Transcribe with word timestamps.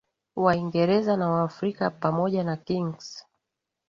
Waingereza 0.35 1.17
na 1.17 1.29
Waafrika 1.29 1.89
pamoja 1.89 2.43
na 2.43 2.57
Kings 2.57 3.25